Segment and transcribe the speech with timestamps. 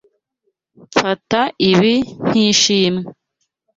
[0.85, 1.39] Mfata
[1.69, 1.93] ibi
[2.27, 3.03] nkishimwe.